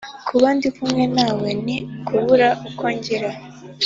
Kuba 0.27 0.47
ndi 0.55 0.69
kumwe 0.75 1.03
namwe 1.15 1.49
ni 1.65 1.75
ukubura 2.01 2.49
uko 2.69 2.83
ngira 2.95 3.29